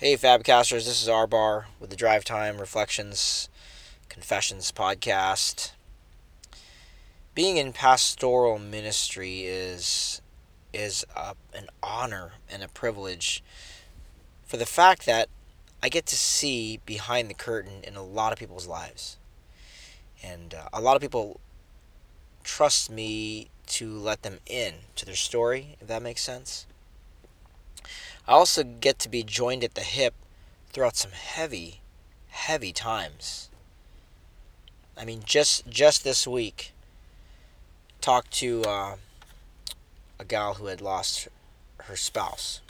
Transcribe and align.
Hey, 0.00 0.14
Fabcasters, 0.14 0.86
this 0.86 1.02
is 1.02 1.08
R 1.08 1.26
Bar 1.26 1.66
with 1.80 1.90
the 1.90 1.96
Drive 1.96 2.24
Time 2.24 2.58
Reflections 2.58 3.48
Confessions 4.08 4.70
podcast. 4.70 5.72
Being 7.34 7.56
in 7.56 7.72
pastoral 7.72 8.60
ministry 8.60 9.40
is 9.40 10.22
is 10.72 11.04
a, 11.16 11.34
an 11.52 11.66
honor 11.82 12.34
and 12.48 12.62
a 12.62 12.68
privilege 12.68 13.42
for 14.46 14.56
the 14.56 14.66
fact 14.66 15.04
that 15.06 15.28
I 15.82 15.88
get 15.88 16.06
to 16.06 16.16
see 16.16 16.78
behind 16.86 17.28
the 17.28 17.34
curtain 17.34 17.82
in 17.82 17.96
a 17.96 18.04
lot 18.04 18.32
of 18.32 18.38
people's 18.38 18.68
lives. 18.68 19.18
And 20.22 20.54
uh, 20.54 20.68
a 20.72 20.80
lot 20.80 20.94
of 20.94 21.02
people 21.02 21.40
trust 22.44 22.88
me 22.88 23.48
to 23.66 23.90
let 23.98 24.22
them 24.22 24.38
in 24.46 24.74
to 24.94 25.04
their 25.04 25.16
story, 25.16 25.76
if 25.80 25.88
that 25.88 26.02
makes 26.02 26.22
sense. 26.22 26.68
I 28.28 28.32
also 28.32 28.62
get 28.62 28.98
to 28.98 29.08
be 29.08 29.22
joined 29.22 29.64
at 29.64 29.74
the 29.74 29.80
hip 29.80 30.12
throughout 30.68 30.96
some 30.96 31.12
heavy, 31.12 31.80
heavy 32.28 32.74
times. 32.74 33.48
I 34.98 35.06
mean, 35.06 35.22
just 35.24 35.66
just 35.66 36.04
this 36.04 36.26
week, 36.26 36.74
talked 38.02 38.30
to 38.32 38.62
uh, 38.64 38.96
a 40.18 40.24
gal 40.26 40.54
who 40.54 40.66
had 40.66 40.82
lost 40.82 41.28
her 41.84 41.96
spouse. 41.96 42.60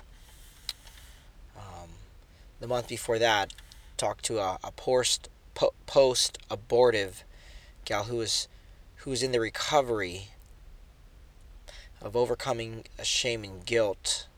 Um, 1.57 1.89
the 2.61 2.69
month 2.69 2.87
before 2.87 3.19
that, 3.19 3.53
talked 3.97 4.25
to 4.27 4.39
a, 4.39 4.59
a 4.63 4.71
post 4.71 5.29
po- 5.55 5.75
post 5.87 6.39
abortive 6.49 7.25
gal 7.85 8.05
who 8.05 8.19
was 8.19 8.47
who 8.99 9.11
was 9.11 9.25
in 9.25 9.33
the 9.33 9.41
recovery 9.41 10.29
of 12.01 12.15
overcoming 12.15 12.85
a 12.97 13.05
shame 13.05 13.43
and 13.43 13.67
guilt 13.67 14.29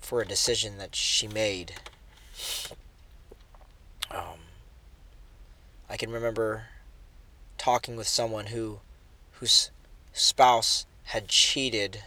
for 0.00 0.20
a 0.20 0.26
decision 0.26 0.78
that 0.78 0.94
she 0.94 1.28
made. 1.28 1.74
Um, 4.10 4.40
I 5.88 5.96
can 5.96 6.10
remember 6.10 6.64
talking 7.58 7.96
with 7.96 8.08
someone 8.08 8.46
who 8.46 8.80
whose 9.32 9.70
spouse 10.12 10.86
had 11.04 11.28
cheated 11.28 12.02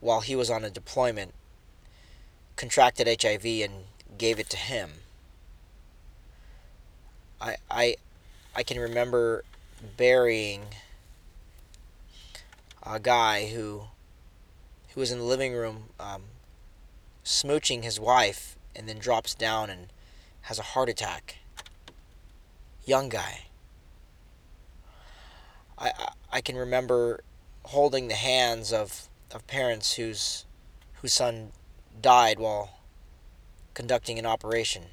while 0.00 0.20
he 0.20 0.36
was 0.36 0.50
on 0.50 0.64
a 0.64 0.70
deployment, 0.70 1.34
contracted 2.56 3.06
HIV 3.22 3.44
and 3.44 3.72
gave 4.18 4.38
it 4.38 4.48
to 4.50 4.56
him. 4.56 4.90
I 7.40 7.56
I 7.70 7.96
I 8.54 8.62
can 8.62 8.78
remember 8.78 9.44
burying 9.96 10.62
a 12.82 12.98
guy 12.98 13.48
who 13.48 13.82
who 14.94 15.00
was 15.00 15.10
in 15.10 15.18
the 15.18 15.24
living 15.24 15.52
room 15.52 15.90
um, 16.00 16.22
smooching 17.26 17.82
his 17.82 17.98
wife 17.98 18.56
and 18.76 18.88
then 18.88 18.98
drops 18.98 19.34
down 19.34 19.68
and 19.68 19.88
has 20.42 20.60
a 20.60 20.62
heart 20.62 20.88
attack. 20.88 21.38
Young 22.84 23.08
guy. 23.08 23.46
I, 25.76 25.90
I, 26.32 26.40
can 26.40 26.56
remember 26.56 27.20
holding 27.64 28.06
the 28.06 28.14
hands 28.14 28.72
of, 28.72 29.08
of 29.34 29.46
parents 29.46 29.94
whose 29.94 30.46
whose 31.02 31.12
son 31.12 31.50
died 32.00 32.38
while 32.38 32.78
conducting 33.74 34.18
an 34.18 34.24
operation. 34.24 34.84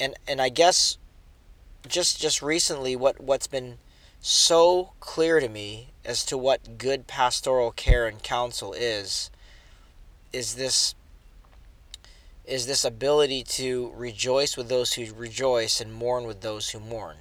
And 0.00 0.14
and 0.26 0.40
I 0.40 0.48
guess 0.48 0.96
just 1.86 2.20
just 2.20 2.42
recently 2.42 2.96
what 2.96 3.20
what's 3.20 3.46
been 3.46 3.78
so 4.20 4.92
clear 4.98 5.38
to 5.38 5.48
me 5.48 5.92
as 6.04 6.24
to 6.24 6.36
what 6.36 6.78
good 6.78 7.06
pastoral 7.06 7.70
care 7.70 8.06
and 8.06 8.20
counsel 8.22 8.72
is 8.72 9.30
is 10.36 10.54
this 10.54 10.94
is 12.44 12.66
this 12.66 12.84
ability 12.84 13.42
to 13.42 13.90
rejoice 13.96 14.56
with 14.56 14.68
those 14.68 14.92
who 14.92 15.12
rejoice 15.14 15.80
and 15.80 15.92
mourn 15.92 16.26
with 16.26 16.42
those 16.42 16.70
who 16.70 16.78
mourn. 16.78 17.16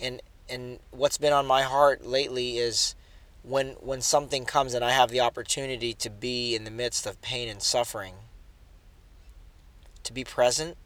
And 0.00 0.20
and 0.50 0.80
what's 0.90 1.16
been 1.16 1.32
on 1.32 1.46
my 1.46 1.62
heart 1.62 2.04
lately 2.04 2.58
is 2.58 2.96
when 3.42 3.68
when 3.80 4.00
something 4.00 4.44
comes 4.44 4.74
and 4.74 4.84
I 4.84 4.90
have 4.90 5.10
the 5.10 5.20
opportunity 5.20 5.94
to 5.94 6.10
be 6.10 6.56
in 6.56 6.64
the 6.64 6.70
midst 6.72 7.06
of 7.06 7.22
pain 7.22 7.48
and 7.48 7.62
suffering 7.62 8.14
to 10.02 10.12
be 10.12 10.24
present 10.24 10.76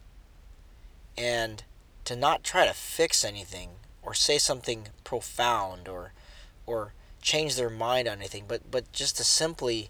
and 1.17 1.63
to 2.05 2.15
not 2.15 2.43
try 2.43 2.67
to 2.67 2.73
fix 2.73 3.25
anything 3.25 3.69
or 4.03 4.13
say 4.13 4.37
something 4.37 4.89
profound 5.03 5.87
or 5.87 6.13
or 6.67 6.93
change 7.21 7.55
their 7.55 7.69
mind 7.69 8.07
on 8.07 8.19
anything 8.19 8.45
but 8.47 8.69
but 8.69 8.91
just 8.91 9.17
to 9.17 9.23
simply 9.23 9.89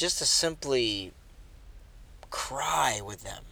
just 0.00 0.16
to 0.16 0.24
simply 0.24 1.12
cry 2.30 3.02
with 3.04 3.22
them 3.22 3.44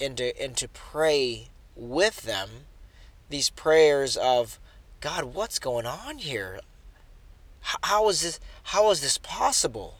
and 0.00 0.16
to 0.18 0.40
and 0.40 0.56
to 0.56 0.68
pray 0.68 1.48
with 1.74 2.22
them 2.22 2.48
these 3.28 3.50
prayers 3.50 4.16
of 4.16 4.60
God, 5.00 5.34
what's 5.34 5.58
going 5.58 5.84
on 5.84 6.18
here? 6.18 6.60
How 7.60 8.08
is 8.08 8.22
this 8.22 8.38
how 8.62 8.92
is 8.92 9.00
this 9.00 9.18
possible? 9.18 9.96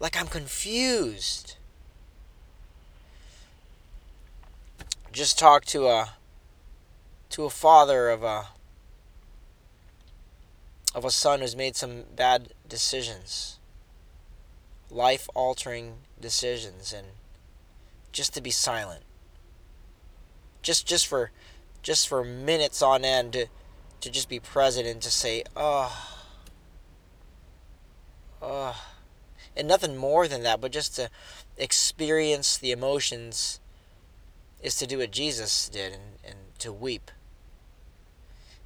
Like 0.00 0.18
I'm 0.18 0.26
confused. 0.26 1.56
Just 5.12 5.38
talked 5.38 5.68
to 5.68 5.88
a 5.88 6.14
to 7.28 7.44
a 7.44 7.50
father 7.50 8.08
of 8.08 8.22
a 8.22 8.46
of 10.98 11.04
a 11.04 11.10
son 11.12 11.40
who's 11.40 11.54
made 11.54 11.76
some 11.76 12.02
bad 12.16 12.48
decisions, 12.68 13.60
life 14.90 15.28
altering 15.32 15.98
decisions, 16.20 16.92
and 16.92 17.06
just 18.10 18.34
to 18.34 18.40
be 18.40 18.50
silent. 18.50 19.04
Just 20.60 20.86
just 20.86 21.06
for 21.06 21.30
just 21.82 22.08
for 22.08 22.24
minutes 22.24 22.82
on 22.82 23.04
end 23.04 23.32
to, 23.34 23.46
to 24.00 24.10
just 24.10 24.28
be 24.28 24.40
present 24.40 24.88
and 24.88 25.00
to 25.00 25.10
say, 25.10 25.44
oh, 25.56 26.18
oh, 28.42 28.84
and 29.56 29.68
nothing 29.68 29.96
more 29.96 30.26
than 30.26 30.42
that, 30.42 30.60
but 30.60 30.72
just 30.72 30.96
to 30.96 31.08
experience 31.56 32.58
the 32.58 32.72
emotions 32.72 33.60
is 34.60 34.74
to 34.74 34.86
do 34.86 34.98
what 34.98 35.12
Jesus 35.12 35.68
did 35.68 35.92
and, 35.92 36.02
and 36.24 36.38
to 36.58 36.72
weep. 36.72 37.12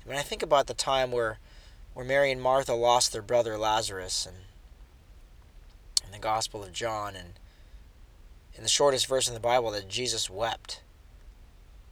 When 0.04 0.16
I 0.16 0.22
think 0.22 0.42
about 0.42 0.66
the 0.66 0.74
time 0.74 1.12
where 1.12 1.38
where 1.94 2.04
Mary 2.04 2.30
and 2.30 2.40
Martha 2.40 2.74
lost 2.74 3.12
their 3.12 3.22
brother 3.22 3.58
Lazarus 3.58 4.26
and 4.26 4.36
in 6.04 6.12
the 6.12 6.18
Gospel 6.18 6.62
of 6.62 6.72
John 6.72 7.14
and 7.16 7.34
in 8.54 8.62
the 8.62 8.68
shortest 8.68 9.06
verse 9.06 9.28
in 9.28 9.34
the 9.34 9.40
Bible 9.40 9.70
that 9.70 9.88
Jesus 9.88 10.28
wept. 10.28 10.82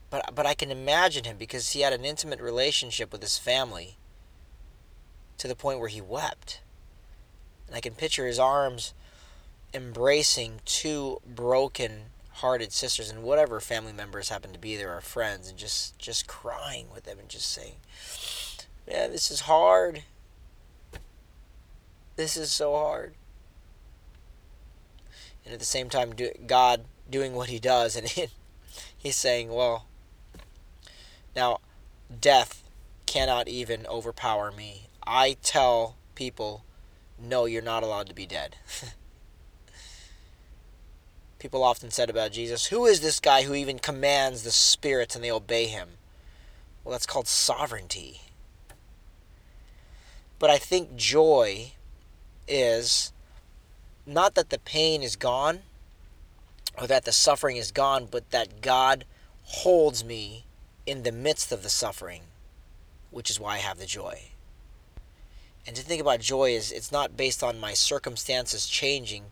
But 0.09 0.35
but 0.35 0.45
I 0.45 0.53
can 0.53 0.71
imagine 0.71 1.23
him 1.23 1.37
because 1.37 1.71
he 1.71 1.81
had 1.81 1.93
an 1.93 2.05
intimate 2.05 2.41
relationship 2.41 3.11
with 3.11 3.21
his 3.21 3.37
family 3.37 3.97
to 5.37 5.47
the 5.47 5.55
point 5.55 5.79
where 5.79 5.89
he 5.89 6.01
wept. 6.01 6.61
And 7.67 7.75
I 7.75 7.81
can 7.81 7.95
picture 7.95 8.27
his 8.27 8.37
arms 8.37 8.93
embracing 9.73 10.59
two 10.65 11.21
broken 11.25 12.11
hearted 12.35 12.71
sisters 12.71 13.09
and 13.09 13.23
whatever 13.23 13.59
family 13.59 13.93
members 13.93 14.29
happen 14.29 14.51
to 14.51 14.59
be 14.59 14.75
there 14.75 14.91
are 14.91 15.01
friends 15.01 15.49
and 15.49 15.57
just 15.57 15.97
just 15.97 16.27
crying 16.27 16.87
with 16.93 17.03
them 17.03 17.19
and 17.19 17.29
just 17.29 17.51
saying 17.51 17.75
Man, 18.87 19.11
this 19.11 19.31
is 19.31 19.41
hard. 19.41 20.03
This 22.15 22.37
is 22.37 22.51
so 22.51 22.73
hard. 22.75 23.13
And 25.45 25.53
at 25.53 25.59
the 25.59 25.65
same 25.65 25.89
time, 25.89 26.13
do, 26.13 26.31
God 26.45 26.85
doing 27.09 27.33
what 27.33 27.49
He 27.49 27.59
does, 27.59 27.95
and 27.95 28.07
He's 28.97 29.15
saying, 29.15 29.49
well, 29.49 29.85
now, 31.35 31.59
death 32.19 32.63
cannot 33.05 33.47
even 33.47 33.87
overpower 33.87 34.51
me. 34.51 34.87
I 35.05 35.37
tell 35.41 35.95
people, 36.15 36.63
no, 37.19 37.45
you're 37.45 37.61
not 37.61 37.83
allowed 37.83 38.07
to 38.07 38.13
be 38.13 38.25
dead. 38.25 38.57
people 41.39 41.63
often 41.63 41.89
said 41.89 42.09
about 42.09 42.31
Jesus, 42.31 42.67
who 42.67 42.85
is 42.85 43.01
this 43.01 43.19
guy 43.19 43.43
who 43.43 43.55
even 43.55 43.79
commands 43.79 44.43
the 44.43 44.51
spirits 44.51 45.15
and 45.15 45.23
they 45.23 45.31
obey 45.31 45.65
him? 45.65 45.89
Well, 46.83 46.91
that's 46.91 47.07
called 47.07 47.27
sovereignty. 47.27 48.21
But 50.41 50.49
I 50.49 50.57
think 50.57 50.95
joy 50.95 51.73
is 52.47 53.13
not 54.07 54.33
that 54.33 54.49
the 54.49 54.57
pain 54.57 55.03
is 55.03 55.15
gone 55.15 55.59
or 56.79 56.87
that 56.87 57.05
the 57.05 57.11
suffering 57.11 57.57
is 57.57 57.71
gone, 57.71 58.07
but 58.09 58.31
that 58.31 58.59
God 58.59 59.05
holds 59.43 60.03
me 60.03 60.47
in 60.87 61.03
the 61.03 61.11
midst 61.11 61.51
of 61.51 61.61
the 61.61 61.69
suffering, 61.69 62.23
which 63.11 63.29
is 63.29 63.39
why 63.39 63.53
I 63.53 63.57
have 63.59 63.77
the 63.77 63.85
joy. 63.85 64.29
And 65.67 65.75
to 65.75 65.83
think 65.83 66.01
about 66.01 66.21
joy 66.21 66.55
is 66.55 66.71
it's 66.71 66.91
not 66.91 67.15
based 67.15 67.43
on 67.43 67.59
my 67.59 67.75
circumstances 67.75 68.65
changing, 68.65 69.25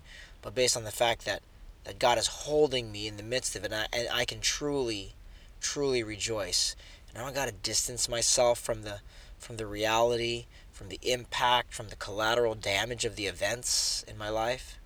but 0.43 0.53
based 0.53 0.77
on 0.77 0.83
the 0.83 0.91
fact 0.91 1.25
that, 1.25 1.41
that 1.85 1.97
God 1.97 2.19
is 2.19 2.27
holding 2.27 2.91
me 2.91 3.07
in 3.07 3.17
the 3.17 3.23
midst 3.23 3.55
of 3.55 3.63
it, 3.63 3.71
and 3.71 3.81
I, 3.81 3.87
and 3.97 4.07
I 4.13 4.25
can 4.25 4.41
truly, 4.41 5.15
truly 5.59 6.03
rejoice. 6.03 6.75
And 7.09 7.17
I 7.17 7.25
don't 7.25 7.33
got 7.33 7.47
to 7.47 7.51
distance 7.51 8.07
myself 8.07 8.59
from 8.59 8.83
the 8.83 8.99
from 9.39 9.57
the 9.57 9.65
reality, 9.65 10.45
from 10.71 10.89
the 10.89 10.99
impact, 11.01 11.73
from 11.73 11.89
the 11.89 11.95
collateral 11.95 12.55
damage 12.55 13.05
of 13.05 13.15
the 13.15 13.25
events 13.25 14.03
in 14.07 14.17
my 14.17 14.29
life. 14.29 14.77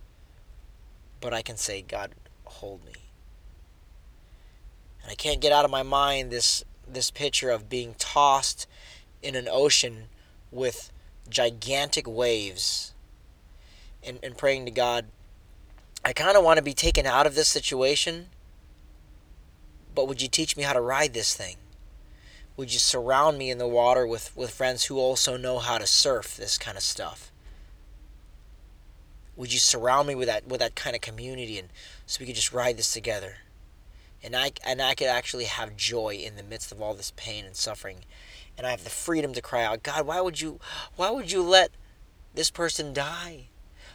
But 1.19 1.33
I 1.33 1.41
can 1.41 1.57
say, 1.57 1.81
God, 1.81 2.11
hold 2.45 2.85
me. 2.85 2.93
And 5.01 5.11
I 5.11 5.15
can't 5.15 5.41
get 5.41 5.51
out 5.51 5.65
of 5.65 5.71
my 5.71 5.83
mind 5.83 6.31
this 6.31 6.63
this 6.87 7.11
picture 7.11 7.49
of 7.49 7.69
being 7.69 7.95
tossed 7.97 8.67
in 9.21 9.35
an 9.35 9.47
ocean 9.49 10.05
with 10.51 10.91
gigantic 11.29 12.07
waves 12.07 12.93
and, 14.05 14.19
and 14.21 14.37
praying 14.37 14.65
to 14.65 14.71
God, 14.71 15.05
I 16.03 16.13
kind 16.13 16.37
of 16.37 16.43
want 16.43 16.57
to 16.57 16.63
be 16.63 16.73
taken 16.73 17.05
out 17.05 17.25
of 17.25 17.35
this 17.35 17.47
situation, 17.47 18.27
but 19.95 20.07
would 20.07 20.21
you 20.21 20.27
teach 20.27 20.57
me 20.57 20.63
how 20.63 20.73
to 20.73 20.81
ride 20.81 21.13
this 21.13 21.35
thing? 21.35 21.55
Would 22.55 22.71
you 22.71 22.79
surround 22.79 23.37
me 23.37 23.49
in 23.49 23.57
the 23.57 23.67
water 23.67 24.05
with, 24.05 24.35
with 24.35 24.51
friends 24.51 24.85
who 24.85 24.99
also 24.99 25.37
know 25.37 25.59
how 25.59 25.77
to 25.77 25.87
surf 25.87 26.37
this 26.37 26.57
kind 26.57 26.77
of 26.77 26.83
stuff? 26.83 27.31
Would 29.35 29.51
you 29.51 29.59
surround 29.59 30.07
me 30.07 30.13
with 30.13 30.27
that 30.27 30.47
with 30.47 30.59
that 30.59 30.75
kind 30.75 30.95
of 30.95 31.01
community 31.01 31.57
and 31.57 31.69
so 32.05 32.19
we 32.19 32.27
could 32.27 32.35
just 32.35 32.53
ride 32.53 32.77
this 32.77 32.93
together? 32.93 33.37
And 34.23 34.35
I 34.35 34.51
and 34.63 34.79
I 34.79 34.93
could 34.93 35.07
actually 35.07 35.45
have 35.45 35.75
joy 35.75 36.15
in 36.23 36.35
the 36.35 36.43
midst 36.43 36.71
of 36.71 36.79
all 36.79 36.93
this 36.93 37.11
pain 37.15 37.43
and 37.43 37.55
suffering. 37.55 38.05
And 38.55 38.67
I 38.67 38.69
have 38.69 38.83
the 38.83 38.91
freedom 38.91 39.33
to 39.33 39.41
cry 39.41 39.63
out, 39.63 39.81
God, 39.81 40.05
why 40.05 40.21
would 40.21 40.39
you 40.39 40.59
why 40.95 41.09
would 41.09 41.31
you 41.31 41.41
let 41.41 41.71
this 42.35 42.51
person 42.51 42.93
die? 42.93 43.47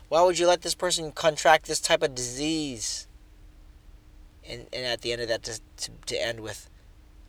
Why 0.09 0.23
would 0.23 0.39
you 0.39 0.47
let 0.47 0.63
this 0.63 0.75
person 0.75 1.13
contract 1.13 1.67
this 1.67 1.81
type 1.81 2.03
of 2.03 2.15
disease? 2.15 3.07
And, 4.49 4.67
and 4.73 4.87
at 4.87 5.03
the 5.03 5.13
end 5.13 5.21
of 5.21 5.29
that, 5.29 5.43
to, 5.43 5.61
to, 5.77 5.91
to 6.07 6.23
end 6.23 6.41
with, 6.41 6.71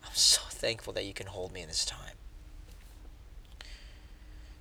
I'm 0.03 0.13
so 0.13 0.41
thankful 0.49 0.93
that 0.93 1.05
you 1.05 1.13
can 1.13 1.27
hold 1.27 1.51
me 1.51 1.61
in 1.61 1.67
this 1.67 1.85
time. 1.85 2.15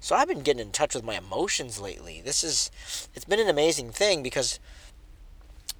So 0.01 0.15
I've 0.15 0.29
been 0.29 0.43
getting 0.43 0.63
in 0.63 0.73
touch 0.73 0.95
with 0.95 1.05
my 1.05 1.17
emotions 1.17 1.81
lately. 1.81 2.23
This 2.25 2.45
is 2.45 2.71
it's 3.15 3.25
been 3.25 3.41
an 3.41 3.49
amazing 3.49 3.91
thing 3.91 4.23
because 4.23 4.61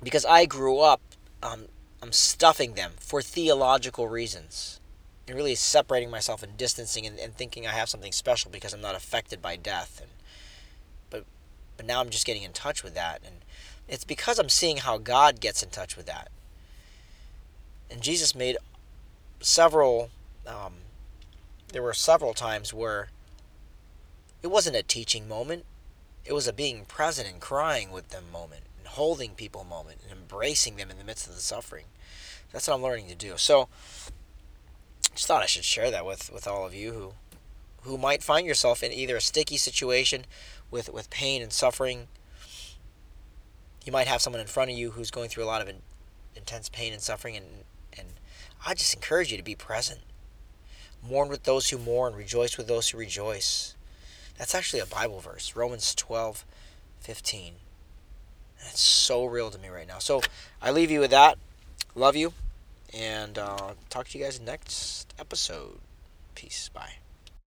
because 0.03 0.25
I 0.25 0.45
grew 0.45 0.81
up 0.81 1.01
um, 1.43 1.67
I'm 2.03 2.13
stuffing 2.13 2.75
them 2.75 2.93
for 2.99 3.23
theological 3.23 4.09
reasons. 4.09 4.81
And 5.27 5.37
really 5.37 5.55
separating 5.55 6.11
myself 6.11 6.43
and 6.43 6.57
distancing 6.57 7.07
and, 7.07 7.19
and 7.19 7.35
thinking 7.35 7.67
I 7.67 7.73
have 7.73 7.91
something 7.91 8.13
special 8.13 8.51
because 8.51 8.73
I'm 8.73 8.81
not 8.81 8.95
affected 8.95 9.43
by 9.43 9.57
death. 9.57 10.01
And 10.01 10.11
but 11.11 11.25
but 11.77 11.87
now 11.87 12.01
I'm 12.01 12.11
just 12.11 12.27
getting 12.27 12.43
in 12.43 12.53
touch 12.53 12.83
with 12.83 12.95
that 12.95 13.21
and 13.25 13.37
it's 13.89 14.05
because 14.05 14.39
I'm 14.39 14.51
seeing 14.51 14.79
how 14.79 14.99
God 14.99 15.41
gets 15.41 15.63
in 15.63 15.71
touch 15.71 15.97
with 15.97 16.07
that. 16.07 16.29
And 17.91 18.03
Jesus 18.03 18.35
made 18.35 18.59
several 19.41 20.11
um, 20.47 20.75
there 21.73 21.83
were 21.83 21.93
several 21.95 22.35
times 22.35 22.73
where 22.73 23.09
it 24.43 24.49
wasn't 24.49 24.77
a 24.77 24.83
teaching 24.83 25.29
moment. 25.29 25.65
It 26.25 26.33
was 26.33 26.47
a 26.47 26.53
being 26.53 26.85
present 26.85 27.29
and 27.31 27.41
crying 27.41 27.91
with 27.91 28.09
them 28.09 28.25
moment 28.33 28.63
and 28.79 28.87
holding 28.87 29.33
people 29.33 29.65
moment 29.65 29.99
and 30.03 30.19
embracing 30.19 30.77
them 30.77 30.91
in 30.91 30.99
the 30.99 31.05
midst 31.05 31.29
of 31.29 31.35
the 31.35 31.41
suffering. 31.41 31.85
That's 32.53 32.67
what 32.67 32.75
I'm 32.75 32.83
learning 32.83 33.09
to 33.09 33.15
do. 33.15 33.37
So 33.37 33.69
just 35.15 35.27
thought 35.27 35.43
I 35.43 35.47
should 35.47 35.65
share 35.65 35.91
that 35.91 36.07
with, 36.07 36.33
with 36.33 36.47
all 36.47 36.67
of 36.67 36.75
you 36.75 36.93
who 36.93 37.13
who 37.83 37.97
might 37.97 38.23
find 38.23 38.47
yourself 38.47 38.83
in 38.83 38.93
either 38.93 39.17
a 39.17 39.21
sticky 39.21 39.57
situation 39.57 40.25
with, 40.71 40.93
with 40.93 41.09
pain 41.11 41.41
and 41.41 41.53
suffering. 41.53 42.09
You 43.85 43.93
might 43.93 44.09
have 44.09 44.21
someone 44.21 44.41
in 44.41 44.49
front 44.49 44.71
of 44.71 44.77
you 44.77 44.91
who's 44.91 45.11
going 45.11 45.31
through 45.31 45.45
a 45.45 45.47
lot 45.47 45.63
of 45.63 45.69
in, 45.69 45.77
intense 46.35 46.69
pain 46.69 46.93
and 46.93 47.01
suffering 47.01 47.37
and 47.37 47.47
and 47.47 47.65
I 48.67 48.75
just 48.75 48.95
encourage 48.95 49.31
you 49.31 49.37
to 49.37 49.45
be 49.45 49.55
present. 49.55 50.01
Mourn 51.03 51.29
with 51.29 51.45
those 51.45 51.71
who 51.71 51.79
mourn, 51.79 52.15
rejoice 52.15 52.57
with 52.57 52.67
those 52.67 52.91
who 52.91 52.99
rejoice. 52.99 53.75
That's 54.37 54.55
actually 54.55 54.81
a 54.81 54.87
Bible 54.87 55.21
verse, 55.21 55.55
Romans 55.57 55.95
12, 55.95 56.45
15. 57.01 57.55
That's 58.63 58.81
so 58.81 59.25
real 59.25 59.51
to 59.51 59.59
me 59.59 59.69
right 59.69 59.87
now. 59.87 59.99
So 59.99 60.23
I 60.61 60.71
leave 60.71 60.91
you 60.91 61.01
with 61.01 61.11
that. 61.11 61.39
Love 61.95 62.17
you. 62.17 62.33
And 62.93 63.39
uh, 63.39 63.75
talk 63.91 64.09
to 64.09 64.19
you 64.19 64.25
guys 64.25 64.41
next 64.41 65.15
episode. 65.19 65.79
Peace. 66.35 66.71
Bye. 66.73 66.95